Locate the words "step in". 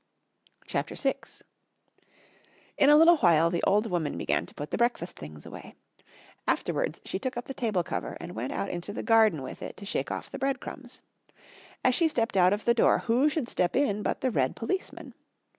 13.47-14.01